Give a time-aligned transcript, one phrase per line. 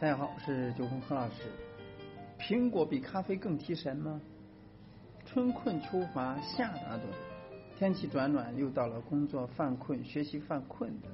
[0.00, 1.42] 大家好，我是九峰何老师。
[2.38, 4.18] 苹果比咖啡更提神吗？
[5.26, 7.00] 春困秋乏夏打盹，
[7.76, 11.08] 天气转暖，又到了工作犯困、学习犯困的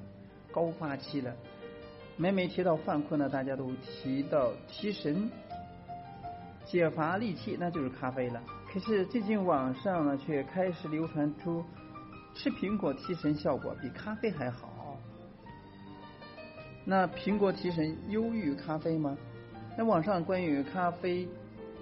[0.53, 1.35] 高发期了。
[2.15, 5.29] 每每提到犯困呢，大家都提到提神、
[6.63, 8.41] 解乏利气，那就是咖啡了。
[8.71, 11.61] 可是最近网上呢，却开始流传出
[12.33, 14.76] 吃苹果提神效果比咖啡还好。
[16.89, 19.17] 那苹果提神优于咖啡吗？
[19.77, 21.27] 那网上关于咖啡、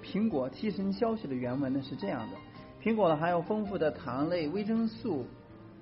[0.03, 2.37] 苹果提神消息的原文呢是这样的：
[2.83, 5.23] 苹果呢含有丰富的糖类、维生素、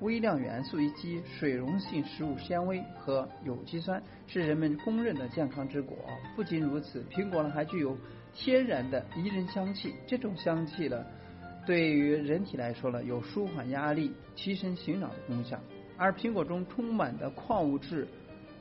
[0.01, 5.95] 微量元素以及水溶性食物纤维和有机酸，是人们公认的健康之果。
[6.35, 7.97] 不仅如此，苹果呢还具有
[8.33, 11.01] 天然的宜人香气，这种香气呢
[11.65, 15.57] 对于人体来说呢有舒缓压力、提神醒脑的功效。
[15.95, 18.05] 而苹果中充满的矿物质。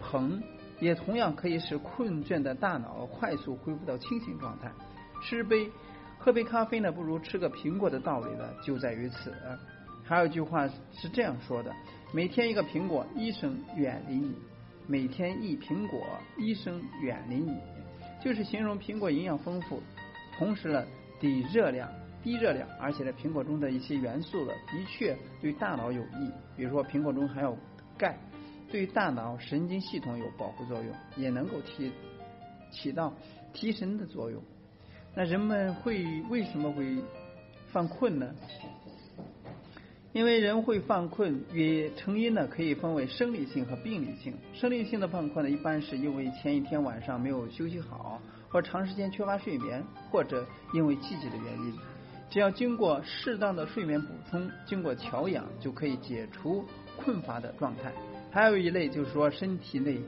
[0.03, 0.43] 硼
[0.81, 4.71] 也同样可以使困倦的大脑快速恢复到清醒状态。
[5.23, 5.71] 吃杯
[6.19, 9.33] 喝杯咖啡呢，不如吃个苹果的道理呢，就在于此。
[10.05, 11.73] 还有一句话是这样说的：
[12.13, 14.35] 每天一个苹果，医生远离你；
[14.89, 16.01] 每天一苹果，
[16.37, 17.57] 医生远离你，
[18.21, 19.81] 就是形容苹果营养丰富，
[20.37, 20.85] 同时呢
[21.21, 21.89] 低热量、
[22.23, 26.31] 低热量，而且呢苹果中的一些元素呢，的确对大脑有益。
[26.57, 27.57] 比如说苹果中含有
[27.97, 28.19] 钙。
[28.73, 31.93] 对大脑神经系统有保护作用，也能够提
[32.71, 33.13] 起到
[33.53, 34.43] 提神的作用。
[35.15, 36.97] 那人们会为什么会
[37.71, 38.35] 犯困呢？
[40.15, 44.35] 因为人会犯困，与成因呢可以分为生理性和病理性。
[44.55, 51.75] 生理性的犯困呢，一般是因为前一天晚上没有休息好，或长时间缺乏睡眠，或者因为季节的原因。
[52.31, 56.65] 只要经过适当的睡眠补充，经过调养，就可以解除
[56.97, 57.93] 困乏的状态。
[58.33, 60.01] 还有一类就是说身体内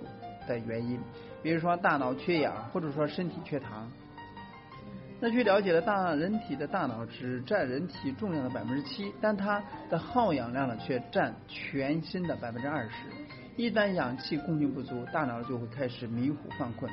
[0.48, 0.98] 的原因，
[1.42, 3.90] 比如说大脑缺氧，或者说身体缺糖。
[5.20, 13.06] 那据了解的大人体的大脑只占人体重量的百分之七，但它的耗氧量呢却占全身的百分之二十。
[13.56, 16.90] 一旦氧气供应不足，大脑就会开始迷糊犯困。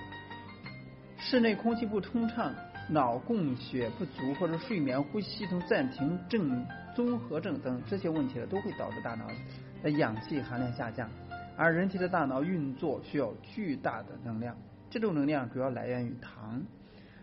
[1.17, 2.53] 室内空气不通畅、
[2.89, 6.66] 脑供血不足或者睡眠呼吸系统暂停症
[6.96, 9.25] 综合症等这些问题呢，都会导致大脑。
[9.84, 11.09] 的氧气含量下降，
[11.57, 14.56] 而人体的大脑运作需要巨大的能量，
[14.91, 16.62] 这种能量主要来源于糖。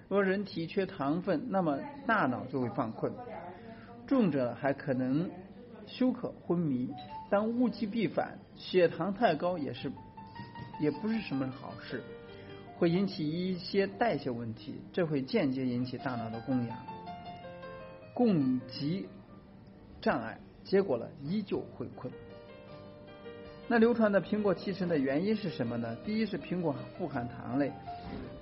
[0.08, 3.12] 若人体缺糖分，那么大脑就会犯困，
[4.08, 5.30] 重者还可能
[5.86, 6.92] 休克昏迷。
[7.30, 9.92] 当物极必反，血糖太高也是
[10.80, 12.02] 也不是什么好事，
[12.76, 16.76] 会引起一些代谢问题，这会间接引起大脑的供氧
[18.14, 19.08] 供给
[20.00, 22.12] 障碍，结果呢依旧会困。
[23.70, 25.94] 那流传的苹果提神的原因是什么呢？
[26.04, 27.70] 第一是苹果富含糖类，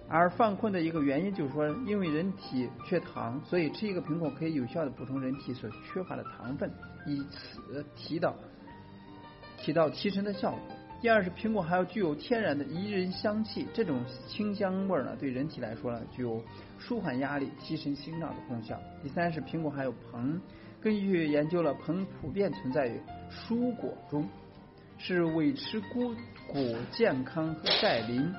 [0.08, 6.70] 而犯困的一个原因就是说，因为人体缺糖，所以吃一个苹果可以有效的补充人体所缺乏的糖分，
[7.06, 8.36] 以此提到
[9.60, 10.60] 起到提神的效果。
[11.00, 16.40] 第二是苹果还有具有天然的宜人香气，这种清香味呢，对人体来说呢，具有
[16.78, 18.80] 舒缓压力、提神醒脑的功效。
[19.02, 20.40] 第三是苹果含有硼，
[20.80, 23.00] 根据研究了硼普遍存在于
[23.30, 24.28] 蔬果中。
[24.98, 26.14] 是维持骨
[26.48, 28.34] 骨健康和钙磷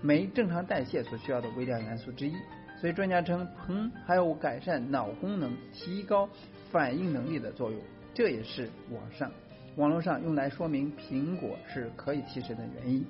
[0.00, 2.32] 酶正常代谢所需要的微量元素之一，
[2.80, 6.28] 所以专家称硼还有改善脑功能、提高
[6.70, 7.80] 反应能力的作用，
[8.14, 9.32] 这也是网上
[9.74, 13.04] 网络上用来说明苹果是可以提神的原因。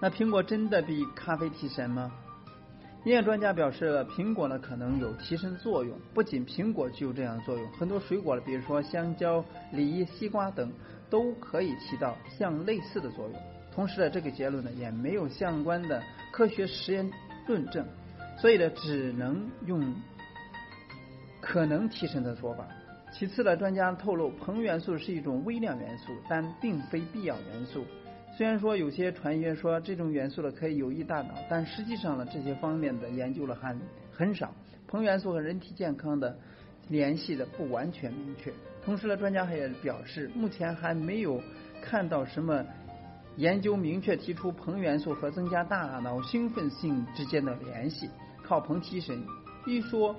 [0.00, 2.10] 那苹果真的比咖啡提神吗？
[3.06, 5.96] 营养专家表示，苹果呢可能有提神作用。
[6.12, 10.72] 不仅苹果具有这样的作用，很多水果，比如说香蕉、梨、西瓜等，
[11.08, 13.34] 都可以起到相类似的作用。
[13.72, 16.02] 同时呢，这个结论呢也没有相关的
[16.32, 17.08] 科学实验
[17.46, 17.86] 论证，
[18.38, 19.94] 所以呢，只能用
[21.40, 22.66] 可能提神的说法。
[23.12, 27.86] 其次呢，专家透露，硼元素是一种微量元素，但并非必要元素。
[28.36, 33.74] 虽然说有些传言说这种元素呢可以有益大脑，但实际上呢这些方面的研究了还
[34.12, 34.52] 很少。
[34.90, 36.36] 硼元素和人体健康的
[36.88, 38.52] 联系的不完全明确。
[38.84, 41.40] 同时呢，专家也表示，目前还没有
[41.80, 42.62] 看到什么
[43.36, 48.10] 研究明确提出硼元素和增加大脑兴奋性之间的联系。
[48.42, 49.24] 靠硼提神，
[49.66, 50.14] 一说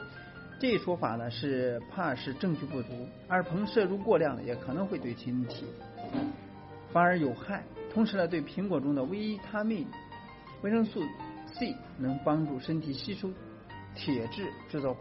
[0.59, 5.65] 这一说法呢是怕是证据不足，而硼摄入过量呢也可能会对身体
[6.91, 7.63] 反而有害。
[7.93, 9.87] 同时呢，对苹果中的维他命、
[10.61, 11.01] 维生素
[11.53, 13.31] C 能帮助身体吸收
[13.95, 14.95] 铁质，制造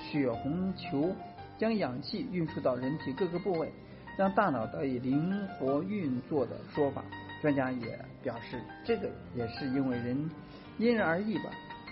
[0.00, 1.14] 血红球，
[1.58, 3.72] 将氧气运输到人体各个部位，
[4.16, 7.02] 让大脑得以灵活运作的说法。
[7.42, 10.30] 专家也表示，这个也是因为人
[10.78, 11.50] 因人而异吧，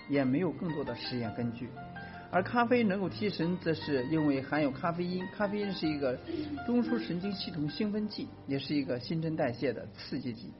[0.09, 1.69] 也没有更多的实验根据。
[2.35, 5.25] 而咖啡能够提神，则是因为含有咖啡因。
[5.27, 6.19] 咖啡因是一个
[6.65, 10.51] 中枢神经系统兴奋剂，也是一个新陈代谢的刺激剂。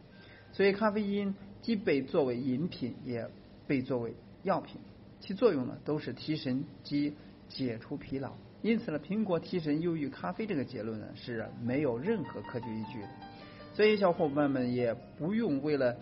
[0.54, 3.28] 所以，咖啡因既被作为饮品，也
[3.68, 4.80] 被作为药品，
[5.20, 7.14] 其作用呢都是提神及
[7.50, 8.32] 解除疲劳。
[8.62, 13.10] 因此呢，苹果提神优于咖啡这个结论呢是没有任何科学依据的。
[13.74, 15.98] 所以，小伙伴们也不用为了。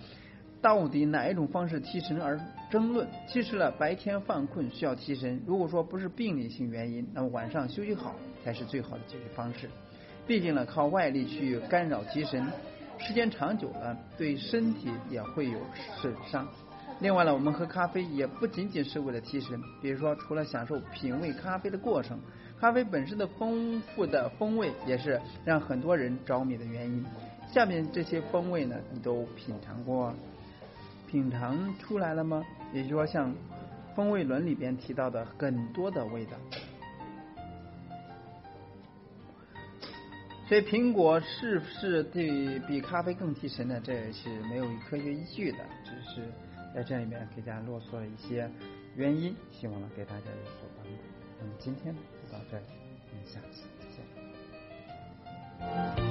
[0.64, 2.40] 到底哪一种方式提神而
[2.72, 3.06] 争论？
[3.28, 8.16] 其实呢，白天犯困需要提神，如果说不是病理性原因，那么晚上休息好
[8.46, 9.70] 才是最好的解决方式。
[10.26, 12.48] 毕竟呢，靠外力去干扰提神，
[12.98, 15.60] 时间长久了对身体也会有
[15.98, 16.48] 损伤。
[17.02, 22.18] 另外呢，我们喝咖啡也不仅仅是为了提神，比如说除了享受品味咖啡的过程，
[22.58, 27.06] 咖啡本身的丰富的风味也是让很多人着迷的原因。
[27.52, 30.14] 下面这些风味呢，你都品尝过？
[31.14, 32.44] 品尝出来了吗？
[32.74, 33.32] 也就是说，像
[33.96, 36.32] 风味轮里边提到的很多的味道，
[40.48, 43.80] 所以苹果是不是对比咖啡更提神呢？
[43.84, 46.28] 这也是没有科学依据的，只是
[46.74, 48.50] 在这里面给大家啰嗦了一些
[48.96, 50.94] 原因，希望呢给大家有所帮助。
[51.40, 52.66] 那么今天就到这里，
[53.12, 53.86] 我们下次再
[55.96, 56.03] 见。